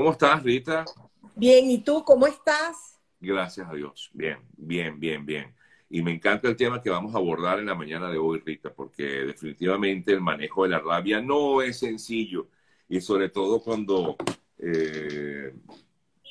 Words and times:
¿Cómo 0.00 0.12
estás, 0.12 0.42
Rita? 0.42 0.86
Bien, 1.36 1.70
¿y 1.70 1.84
tú 1.84 2.02
cómo 2.02 2.26
estás? 2.26 2.98
Gracias 3.20 3.68
a 3.68 3.74
Dios. 3.74 4.08
Bien, 4.14 4.38
bien, 4.56 4.98
bien, 4.98 5.26
bien. 5.26 5.54
Y 5.90 6.00
me 6.00 6.10
encanta 6.10 6.48
el 6.48 6.56
tema 6.56 6.80
que 6.80 6.88
vamos 6.88 7.14
a 7.14 7.18
abordar 7.18 7.58
en 7.58 7.66
la 7.66 7.74
mañana 7.74 8.10
de 8.10 8.16
hoy, 8.16 8.40
Rita, 8.40 8.72
porque 8.72 9.02
definitivamente 9.02 10.10
el 10.10 10.22
manejo 10.22 10.62
de 10.62 10.70
la 10.70 10.78
rabia 10.78 11.20
no 11.20 11.60
es 11.60 11.80
sencillo. 11.80 12.48
Y 12.88 13.02
sobre 13.02 13.28
todo 13.28 13.60
cuando 13.60 14.16
eh, 14.56 15.52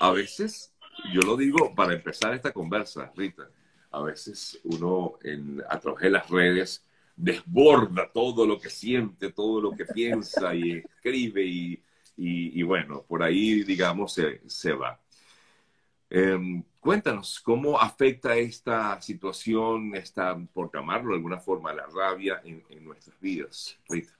a 0.00 0.12
veces, 0.12 0.72
yo 1.12 1.20
lo 1.20 1.36
digo 1.36 1.74
para 1.74 1.92
empezar 1.92 2.32
esta 2.32 2.54
conversa, 2.54 3.12
Rita, 3.14 3.50
a 3.90 4.00
veces 4.00 4.58
uno 4.64 5.18
en, 5.22 5.62
a 5.68 5.78
través 5.78 6.04
de 6.04 6.10
las 6.10 6.30
redes 6.30 6.86
desborda 7.14 8.10
todo 8.14 8.46
lo 8.46 8.58
que 8.58 8.70
siente, 8.70 9.30
todo 9.30 9.60
lo 9.60 9.72
que 9.72 9.84
piensa 9.84 10.54
y 10.54 10.78
escribe 10.78 11.44
y, 11.44 11.82
y, 12.20 12.62
bueno, 12.64 13.04
por 13.06 13.22
ahí, 13.22 13.62
digamos, 13.62 14.12
se, 14.12 14.40
se 14.46 14.72
va. 14.72 14.98
Em, 16.10 16.64
cuéntanos, 16.80 17.38
¿cómo 17.40 17.78
afecta 17.78 18.36
esta 18.36 19.00
situación, 19.00 19.94
esta, 19.94 20.36
por 20.52 20.72
llamarlo 20.74 21.10
de 21.10 21.16
alguna 21.16 21.38
forma, 21.38 21.72
la 21.72 21.86
rabia 21.86 22.40
en, 22.44 22.64
en 22.70 22.84
nuestras 22.84 23.18
vidas, 23.20 23.78
Rita? 23.88 24.12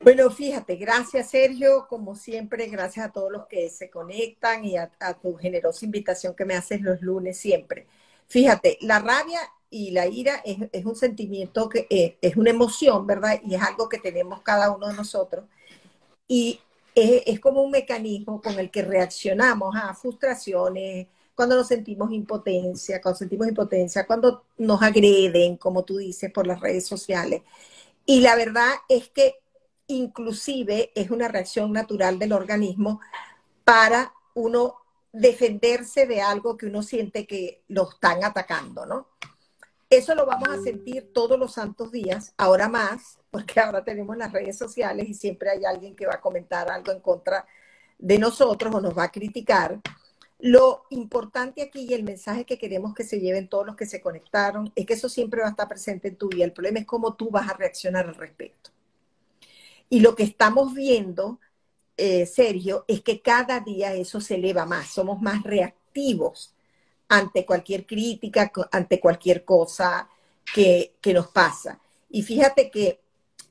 Bueno, 0.00 0.30
fíjate, 0.30 0.76
gracias 0.76 1.30
Sergio, 1.30 1.86
como 1.88 2.14
siempre, 2.14 2.66
gracias 2.68 3.06
a 3.06 3.12
todos 3.12 3.30
los 3.30 3.46
que 3.46 3.68
se 3.68 3.90
conectan 3.90 4.64
y 4.64 4.76
a, 4.76 4.90
a 4.98 5.14
tu 5.14 5.36
generosa 5.36 5.84
invitación 5.84 6.34
que 6.34 6.44
me 6.44 6.54
haces 6.54 6.80
los 6.80 7.00
lunes 7.02 7.38
siempre. 7.38 7.86
Fíjate, 8.26 8.78
la 8.80 8.98
rabia 8.98 9.40
y 9.70 9.92
la 9.92 10.06
ira 10.06 10.42
es, 10.44 10.58
es 10.72 10.84
un 10.84 10.96
sentimiento 10.96 11.68
que 11.68 11.86
eh, 11.88 12.18
es 12.20 12.36
una 12.36 12.50
emoción, 12.50 13.06
¿verdad? 13.06 13.40
Y 13.44 13.54
es 13.54 13.62
algo 13.62 13.88
que 13.88 13.98
tenemos 13.98 14.42
cada 14.42 14.70
uno 14.70 14.88
de 14.88 14.94
nosotros. 14.94 15.44
Y 16.26 16.60
es, 16.94 17.40
como 17.40 17.62
un 17.62 17.70
mecanismo 17.70 18.40
con 18.40 18.58
el 18.58 18.70
que 18.70 18.82
reaccionamos 18.82 19.74
a 19.76 19.94
frustraciones, 19.94 21.06
cuando 21.34 21.56
nos 21.56 21.68
sentimos 21.68 22.12
impotencia, 22.12 23.00
cuando 23.00 23.18
sentimos 23.18 23.48
impotencia, 23.48 24.06
cuando 24.06 24.44
nos 24.58 24.82
agreden, 24.82 25.56
como 25.56 25.84
tú 25.84 25.98
dices, 25.98 26.30
por 26.32 26.46
las 26.46 26.60
redes 26.60 26.86
sociales. 26.86 27.42
Y 28.04 28.20
la 28.20 28.36
verdad 28.36 28.70
es 28.88 29.08
que 29.08 29.36
inclusive 29.86 30.92
es 30.94 31.10
una 31.10 31.28
reacción 31.28 31.72
natural 31.72 32.18
del 32.18 32.32
organismo 32.32 33.00
para 33.64 34.12
uno 34.34 34.76
defenderse 35.12 36.06
de 36.06 36.20
algo 36.20 36.56
que 36.56 36.66
uno 36.66 36.82
siente 36.82 37.26
que 37.26 37.62
lo 37.68 37.90
están 37.90 38.22
atacando, 38.24 38.86
¿no? 38.86 39.08
Eso 39.90 40.14
lo 40.14 40.24
vamos 40.24 40.48
a 40.48 40.62
sentir 40.62 41.12
todos 41.12 41.36
los 41.36 41.54
santos 41.54 41.90
días, 41.90 42.32
ahora 42.36 42.68
más, 42.68 43.18
porque 43.28 43.58
ahora 43.58 43.82
tenemos 43.82 44.16
las 44.16 44.30
redes 44.30 44.56
sociales 44.56 45.08
y 45.08 45.14
siempre 45.14 45.50
hay 45.50 45.64
alguien 45.64 45.96
que 45.96 46.06
va 46.06 46.14
a 46.14 46.20
comentar 46.20 46.70
algo 46.70 46.92
en 46.92 47.00
contra 47.00 47.44
de 47.98 48.16
nosotros 48.16 48.72
o 48.72 48.80
nos 48.80 48.96
va 48.96 49.04
a 49.04 49.10
criticar. 49.10 49.80
Lo 50.38 50.84
importante 50.90 51.60
aquí 51.60 51.86
y 51.90 51.94
el 51.94 52.04
mensaje 52.04 52.46
que 52.46 52.56
queremos 52.56 52.94
que 52.94 53.02
se 53.02 53.18
lleven 53.18 53.48
todos 53.48 53.66
los 53.66 53.74
que 53.74 53.84
se 53.84 54.00
conectaron 54.00 54.72
es 54.76 54.86
que 54.86 54.94
eso 54.94 55.08
siempre 55.08 55.40
va 55.40 55.48
a 55.48 55.50
estar 55.50 55.66
presente 55.66 56.06
en 56.06 56.16
tu 56.16 56.28
vida. 56.28 56.44
El 56.44 56.52
problema 56.52 56.78
es 56.78 56.86
cómo 56.86 57.14
tú 57.14 57.28
vas 57.28 57.50
a 57.50 57.54
reaccionar 57.54 58.06
al 58.06 58.14
respecto. 58.14 58.70
Y 59.88 60.00
lo 60.00 60.14
que 60.14 60.22
estamos 60.22 60.72
viendo, 60.72 61.40
eh, 61.96 62.26
Sergio, 62.26 62.84
es 62.86 63.02
que 63.02 63.20
cada 63.20 63.58
día 63.58 63.92
eso 63.94 64.20
se 64.20 64.36
eleva 64.36 64.66
más, 64.66 64.86
somos 64.90 65.20
más 65.20 65.42
reactivos 65.42 66.54
ante 67.10 67.44
cualquier 67.44 67.86
crítica, 67.86 68.52
ante 68.70 69.00
cualquier 69.00 69.44
cosa 69.44 70.08
que, 70.54 70.94
nos 71.12 71.26
pasa. 71.28 71.80
Y 72.08 72.22
fíjate 72.22 72.70
que 72.70 73.00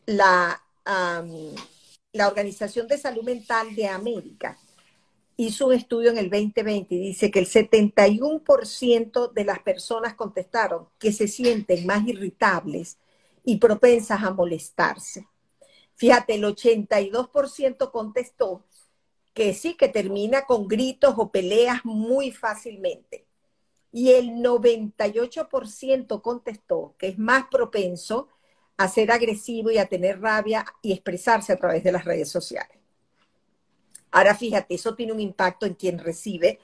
la, 0.05 0.63
la 0.85 2.27
Organización 2.27 2.87
de 2.87 2.97
Salud 2.97 3.23
Mental 3.23 3.75
de 3.75 3.87
América 3.87 4.57
hizo 5.35 5.67
un 5.67 5.73
estudio 5.73 6.09
en 6.09 6.17
el 6.17 6.29
2020 6.29 6.95
y 6.95 6.99
dice 6.99 7.29
que 7.29 7.39
el 7.39 7.47
71% 7.47 9.33
de 9.33 9.43
las 9.43 9.59
personas 9.59 10.13
contestaron 10.15 10.87
que 10.97 11.11
se 11.11 11.27
sienten 11.27 11.85
más 11.85 12.07
irritables 12.07 12.97
y 13.43 13.57
propensas 13.57 14.23
a 14.23 14.31
molestarse. 14.31 15.27
Fíjate, 15.95 16.35
el 16.35 16.45
82% 16.45 17.91
contestó 17.91 18.63
que 19.33 19.53
sí, 19.53 19.75
que 19.75 19.89
termina 19.89 20.43
con 20.43 20.69
gritos 20.69 21.13
o 21.17 21.29
peleas 21.29 21.83
muy 21.83 22.31
fácilmente. 22.31 23.28
Y 23.91 24.11
el 24.11 24.31
98% 24.43 26.21
contestó 26.21 26.95
que 26.97 27.07
es 27.07 27.17
más 27.17 27.45
propenso 27.49 28.27
a 28.77 28.87
ser 28.87 29.11
agresivo 29.11 29.71
y 29.71 29.77
a 29.77 29.87
tener 29.87 30.21
rabia 30.21 30.65
y 30.81 30.93
expresarse 30.93 31.51
a 31.51 31.57
través 31.57 31.83
de 31.83 31.91
las 31.91 32.05
redes 32.05 32.29
sociales. 32.29 32.77
Ahora 34.11 34.35
fíjate, 34.35 34.75
eso 34.75 34.95
tiene 34.95 35.13
un 35.13 35.19
impacto 35.19 35.65
en 35.65 35.73
quien 35.73 35.99
recibe 35.99 36.59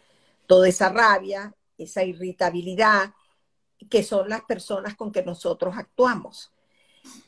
toda 0.48 0.68
esa 0.68 0.90
rabia, 0.90 1.54
esa 1.78 2.04
irritabilidad, 2.04 3.14
que 3.90 4.04
son 4.04 4.30
las 4.30 4.42
personas 4.42 4.96
con 4.96 5.12
que 5.12 5.24
nosotros 5.24 5.76
actuamos. 5.78 6.52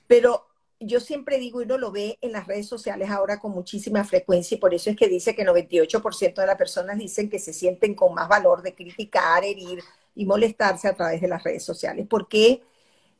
Pero 0.08 0.47
yo 0.80 1.00
siempre 1.00 1.40
digo, 1.40 1.62
y 1.62 1.66
uno 1.66 1.78
lo 1.78 1.92
ve 1.92 2.18
en 2.22 2.32
las 2.32 2.46
redes 2.46 2.68
sociales 2.68 3.10
ahora 3.10 3.40
con 3.40 3.52
muchísima 3.52 4.04
frecuencia, 4.04 4.56
y 4.56 4.60
por 4.60 4.74
eso 4.74 4.90
es 4.90 4.96
que 4.96 5.08
dice 5.08 5.36
que 5.36 5.46
98% 5.46 6.36
de 6.36 6.48
las 6.48 6.58
personas 6.58 6.98
dicen 6.98 7.30
que 7.30 7.40
se 7.40 7.54
sienten 7.54 7.96
con 7.96 8.14
más 8.14 8.28
valor 8.30 8.62
de 8.62 8.76
criticar, 8.76 9.44
herir 9.44 9.84
y 10.16 10.26
molestarse 10.26 10.88
a 10.88 10.96
través 10.96 11.22
de 11.22 11.28
las 11.28 11.44
redes 11.44 11.64
sociales, 11.64 12.06
porque 12.10 12.62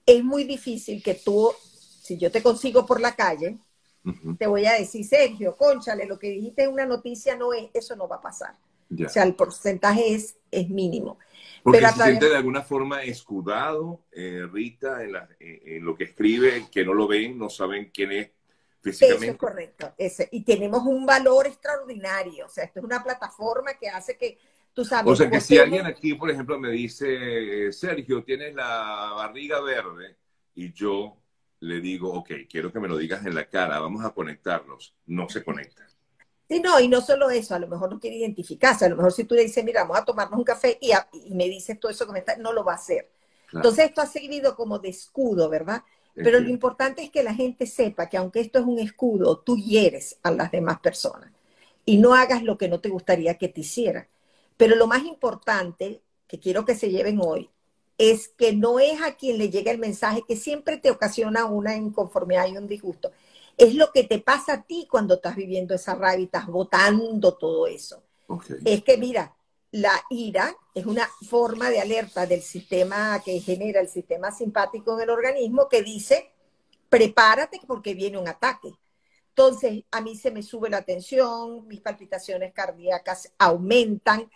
es 0.06 0.24
muy 0.24 0.44
difícil 0.44 1.02
que 1.02 1.16
tú, 1.16 1.52
si 2.02 2.18
yo 2.18 2.32
te 2.32 2.44
consigo 2.44 2.86
por 2.86 3.02
la 3.02 3.16
calle, 3.16 3.58
uh 4.06 4.10
-huh. 4.10 4.38
te 4.38 4.48
voy 4.48 4.66
a 4.66 4.74
decir, 4.74 5.06
Sergio, 5.06 5.56
conchale, 5.56 6.06
lo 6.06 6.18
que 6.18 6.30
dijiste 6.30 6.64
en 6.64 6.72
una 6.72 6.86
noticia 6.86 7.36
no 7.36 7.54
es, 7.54 7.70
eso 7.74 7.96
no 7.96 8.08
va 8.08 8.18
a 8.18 8.22
pasar. 8.22 8.56
O 9.06 9.10
sea, 9.10 9.24
el 9.24 9.36
porcentaje 9.36 10.14
es, 10.14 10.36
es 10.60 10.70
mínimo. 10.70 11.18
Porque 11.64 11.80
Pero 11.80 11.90
se 11.90 11.96
través... 11.96 12.14
siente 12.14 12.30
de 12.30 12.38
alguna 12.38 12.62
forma 12.62 13.04
escudado, 13.04 14.02
eh, 14.12 14.48
Rita, 14.52 15.04
en, 15.04 15.12
la, 15.12 15.28
en, 15.40 15.84
lo 15.84 15.96
que 15.96 16.06
escribe, 16.06 16.66
que 16.72 16.86
no 16.86 16.94
lo 16.94 17.08
ven, 17.08 17.38
no 17.38 17.50
saben 17.50 17.92
quién 17.94 18.12
es 18.12 18.32
físicamente. 18.82 19.26
Eso 19.26 19.34
es 19.34 19.38
correcto. 19.38 19.94
Ese. 19.98 20.30
Y 20.32 20.44
tenemos 20.44 20.84
un 20.84 21.06
valor 21.06 21.48
extraordinario. 21.48 22.46
O 22.46 22.50
sea, 22.50 22.64
esto 22.64 22.80
es 22.80 22.86
una 22.86 23.04
plataforma 23.04 23.74
que 23.74 23.90
hace 23.90 24.18
que 24.18 24.38
tú 24.74 24.86
sabes. 24.86 25.12
O 25.12 25.16
sea, 25.16 25.30
que 25.30 25.42
si 25.42 25.58
alguien 25.58 25.86
aquí, 25.86 26.14
por 26.14 26.30
ejemplo, 26.30 26.60
me 26.60 26.72
dice, 26.72 27.72
Sergio, 27.72 28.24
tienes 28.24 28.56
la 28.56 29.14
barriga 29.16 29.60
verde, 29.62 30.16
y 30.56 30.72
yo 30.74 31.18
le 31.60 31.82
digo, 31.82 32.14
ok, 32.14 32.32
quiero 32.50 32.72
que 32.72 32.80
me 32.80 32.88
lo 32.88 32.98
digas 32.98 33.26
en 33.26 33.36
la 33.36 33.50
cara, 33.50 33.80
vamos 33.80 34.06
a 34.06 34.12
conectarnos. 34.12 34.96
No 35.06 35.28
se 35.30 35.44
conecta. 35.44 35.88
Sí, 36.50 36.62
no, 36.62 36.80
y 36.80 36.88
no 36.88 37.02
solo 37.02 37.30
eso, 37.30 37.56
a 37.56 37.60
lo 37.60 37.68
mejor 37.68 37.92
no 37.92 38.00
quiere 38.00 38.16
identificarse, 38.16 38.86
a 38.86 38.90
lo 38.90 38.96
mejor 38.96 39.12
si 39.12 39.26
tú 39.26 39.36
le 39.36 39.44
dices, 39.44 39.64
mira, 39.66 39.82
vamos 39.82 39.98
a 39.98 40.06
tomarnos 40.06 40.40
un 40.40 40.46
café 40.46 40.78
y, 40.80 40.94
a, 40.94 41.08
y 41.12 41.36
me 41.36 41.50
dices 41.50 41.78
todo 41.80 41.92
eso 41.92 42.06
que 42.06 42.14
me 42.14 42.20
está, 42.20 42.38
no 42.38 42.54
lo 42.54 42.64
va 42.64 42.74
a 42.74 42.76
hacer. 42.76 43.10
Claro. 43.48 43.68
Entonces 43.68 43.86
esto 43.86 44.02
ha 44.02 44.06
servido 44.06 44.56
como 44.56 44.80
de 44.80 44.90
escudo, 44.90 45.50
¿verdad? 45.50 45.84
Pero 46.16 46.40
lo 46.40 46.50
importante 46.50 47.04
es 47.04 47.12
que 47.12 47.22
la 47.22 47.34
gente 47.34 47.68
sepa 47.68 48.10
que 48.10 48.18
aunque 48.18 48.40
esto 48.40 48.58
es 48.58 48.66
un 48.66 48.80
escudo, 48.80 49.38
tú 49.40 49.56
hieres 49.56 50.18
a 50.24 50.32
las 50.32 50.50
demás 50.52 50.80
personas 50.80 51.32
y 51.86 51.98
no 51.98 52.16
hagas 52.16 52.44
lo 52.44 52.58
que 52.58 52.68
no 52.68 52.80
te 52.80 52.90
gustaría 52.90 53.38
que 53.38 53.50
te 53.50 53.62
hicieran. 53.62 54.08
Pero 54.58 54.76
lo 54.76 54.88
más 54.88 55.04
importante 55.06 56.02
que 56.28 56.40
quiero 56.40 56.66
que 56.66 56.76
se 56.76 56.90
lleven 56.90 57.20
hoy 57.22 57.50
es 57.98 58.30
que 58.30 58.54
no 58.54 58.80
es 58.80 59.02
a 59.02 59.16
quien 59.16 59.38
le 59.38 59.50
llega 59.50 59.72
el 59.72 59.78
mensaje 59.78 60.24
que 60.28 60.36
siempre 60.36 60.78
te 60.78 60.92
ocasiona 60.92 61.46
una 61.46 61.76
inconformidad 61.76 62.48
y 62.48 62.58
un 62.58 62.68
disgusto, 62.68 63.12
es 63.58 63.74
lo 63.74 63.92
que 63.92 64.04
te 64.04 64.20
pasa 64.20 64.54
a 64.54 64.64
ti 64.64 64.88
cuando 64.90 65.16
estás 65.16 65.36
viviendo 65.36 65.74
esa 65.74 65.96
rabia 65.96 66.20
y 66.20 66.24
estás 66.26 66.46
votando 66.46 67.36
todo 67.36 67.66
eso. 67.66 68.04
Okay. 68.28 68.58
Es 68.64 68.84
que, 68.84 68.98
mira, 68.98 69.36
la 69.72 69.92
ira 70.10 70.56
es 70.76 70.86
una 70.86 71.10
forma 71.28 71.70
de 71.70 71.82
alerta 71.82 72.26
del 72.26 72.42
sistema 72.42 73.22
que 73.26 73.40
genera 73.40 73.82
el 73.82 73.90
sistema 73.90 74.32
simpático 74.32 74.94
en 74.96 75.02
el 75.02 75.10
organismo 75.10 75.68
que 75.68 75.82
dice, 75.82 76.32
prepárate 76.88 77.60
porque 77.66 77.96
viene 77.96 78.18
un 78.18 78.28
ataque. 78.28 78.74
Entonces, 79.30 79.84
a 79.92 80.02
mí 80.02 80.16
se 80.16 80.32
me 80.32 80.44
sube 80.44 80.70
la 80.70 80.84
tensión, 80.84 81.68
mis 81.68 81.82
palpitaciones 81.82 82.54
cardíacas 82.54 83.32
aumentan, 83.38 84.30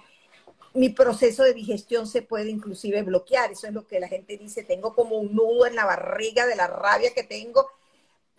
mi 0.74 0.90
proceso 0.90 1.44
de 1.44 1.54
digestión 1.54 2.08
se 2.08 2.22
puede 2.22 2.50
inclusive 2.50 3.02
bloquear. 3.04 3.52
Eso 3.52 3.68
es 3.68 3.74
lo 3.74 3.86
que 3.86 4.00
la 4.00 4.08
gente 4.08 4.38
dice, 4.38 4.64
tengo 4.64 4.96
como 4.96 5.18
un 5.18 5.34
nudo 5.36 5.66
en 5.66 5.76
la 5.76 5.86
barriga 5.86 6.46
de 6.46 6.56
la 6.56 6.68
rabia 6.68 7.14
que 7.14 7.24
tengo 7.24 7.68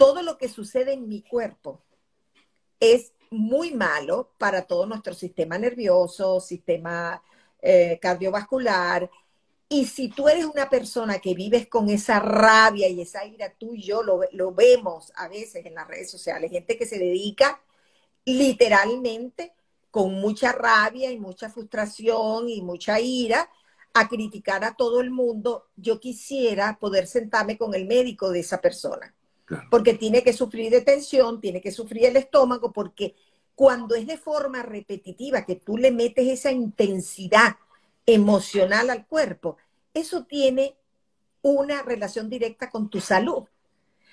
todo 0.02 0.22
lo 0.22 0.37
que 0.37 0.49
sucede 0.49 0.94
en 0.94 1.06
mi 1.06 1.22
cuerpo 1.22 1.81
es 2.81 3.12
muy 3.31 3.72
malo 3.72 4.32
para 4.37 4.62
todo 4.62 4.84
nuestro 4.84 5.14
sistema 5.14 5.58
nervioso, 5.58 6.40
sistema 6.40 7.22
eh, 7.60 8.00
cardiovascular. 8.02 9.08
Y 9.69 9.87
si 9.87 10.08
tú 10.08 10.28
eres 10.28 10.44
una 10.44 10.69
persona 10.69 11.20
que 11.20 11.34
vives 11.34 11.69
con 11.69 11.88
esa 11.88 12.19
rabia 12.19 12.88
y 12.88 13.00
esa 13.00 13.25
ira, 13.25 13.54
tú 13.56 13.75
y 13.75 13.82
yo 13.82 14.02
lo, 14.02 14.22
lo 14.32 14.52
vemos 14.52 15.12
a 15.14 15.28
veces 15.28 15.64
en 15.64 15.75
las 15.75 15.87
redes 15.87 16.10
sociales, 16.10 16.50
gente 16.50 16.76
que 16.76 16.84
se 16.84 16.99
dedica 16.99 17.62
literalmente 18.25 19.52
con 19.93 20.14
mucha 20.14 20.50
rabia 20.50 21.12
y 21.12 21.20
mucha 21.20 21.49
frustración 21.49 22.49
y 22.49 22.60
mucha 22.60 22.99
ira 22.99 23.49
a 23.94 24.08
criticar 24.08 24.64
a 24.64 24.75
todo 24.75 25.00
el 25.00 25.12
mundo, 25.12 25.69
yo 25.76 26.00
quisiera 26.00 26.76
poder 26.81 27.06
sentarme 27.06 27.56
con 27.56 27.72
el 27.75 27.87
médico 27.87 28.31
de 28.31 28.40
esa 28.40 28.60
persona 28.60 29.14
Porque 29.70 29.94
tiene 29.94 30.22
que 30.22 30.32
sufrir 30.32 30.70
de 30.70 30.81
tensión, 30.81 31.40
tiene 31.40 31.60
que 31.60 31.70
sufrir 31.70 32.06
el 32.06 32.16
estómago, 32.16 32.72
porque 32.72 33.14
cuando 33.54 33.94
es 33.94 34.06
de 34.06 34.16
forma 34.16 34.62
repetitiva, 34.62 35.44
que 35.44 35.56
tú 35.56 35.76
le 35.76 35.90
metes 35.90 36.26
esa 36.28 36.50
intensidad 36.50 37.56
emocional 38.06 38.90
al 38.90 39.06
cuerpo, 39.06 39.56
eso 39.94 40.25
tiene 40.25 40.76
una 41.43 41.82
relación 41.82 42.28
directa 42.28 42.70
con 42.70 42.88
tu 42.88 43.00
salud. 43.00 43.44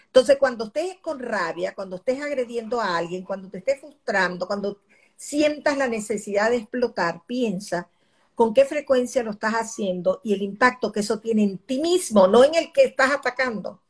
Entonces, 0.05 0.37
cuando 0.37 0.65
estés 0.65 0.97
con 1.01 1.19
rabia, 1.19 1.75
cuando 1.75 1.97
estés 1.97 2.21
agrediendo 2.21 2.81
a 2.81 2.97
alguien, 2.97 3.23
cuando 3.23 3.49
te 3.49 3.59
estés 3.59 3.79
frustrando, 3.79 4.47
cuando 4.47 4.79
sientas 5.15 5.77
la 5.77 5.87
necesidad 5.87 6.49
de 6.49 6.57
explotar, 6.57 7.21
piensa 7.27 7.89
con 8.33 8.53
qué 8.53 8.65
frecuencia 8.65 9.21
lo 9.21 9.31
estás 9.31 9.53
haciendo 9.53 10.21
y 10.23 10.33
el 10.33 10.41
impacto 10.41 10.91
que 10.91 11.01
eso 11.01 11.19
tiene 11.19 11.43
en 11.43 11.57
ti 11.59 11.79
mismo, 11.79 12.27
no 12.27 12.43
en 12.43 12.55
el 12.55 12.71
que 12.71 12.85
estás 12.85 13.11
atacando. 13.11 13.81